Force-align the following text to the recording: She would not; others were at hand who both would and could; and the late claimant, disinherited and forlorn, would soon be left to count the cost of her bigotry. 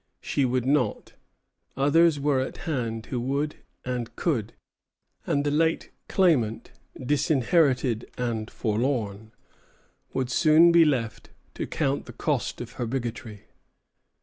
She 0.19 0.45
would 0.45 0.65
not; 0.65 1.13
others 1.77 2.19
were 2.19 2.39
at 2.39 2.57
hand 2.65 3.05
who 3.05 3.19
both 3.19 3.27
would 3.29 3.55
and 3.85 4.15
could; 4.15 4.53
and 5.27 5.43
the 5.43 5.51
late 5.51 5.91
claimant, 6.09 6.71
disinherited 6.99 8.09
and 8.17 8.49
forlorn, 8.49 9.31
would 10.11 10.31
soon 10.31 10.71
be 10.71 10.85
left 10.85 11.29
to 11.53 11.67
count 11.67 12.07
the 12.07 12.13
cost 12.13 12.61
of 12.61 12.71
her 12.81 12.87
bigotry. 12.87 13.43